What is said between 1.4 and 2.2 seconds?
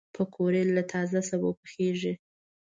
پخېږي